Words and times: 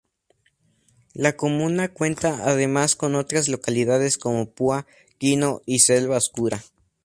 La 1.13 1.33
comuna 1.37 1.93
cuenta 1.93 2.41
además 2.49 2.95
con 2.95 3.13
otras 3.13 3.47
localidades 3.49 4.17
como 4.17 4.47
Púa, 4.49 4.87
Quino 5.19 5.61
y 5.67 5.77
Selva 5.81 6.17
Oscura. 6.17 6.63